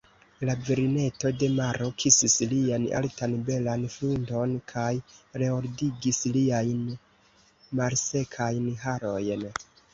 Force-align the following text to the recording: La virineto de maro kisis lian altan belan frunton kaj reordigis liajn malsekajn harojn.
La 0.49 0.53
virineto 0.67 1.31
de 1.43 1.49
maro 1.59 1.89
kisis 2.03 2.37
lian 2.53 2.87
altan 3.01 3.37
belan 3.51 3.85
frunton 3.97 4.57
kaj 4.73 4.87
reordigis 5.43 6.25
liajn 6.39 6.83
malsekajn 7.83 8.69
harojn. 8.87 9.51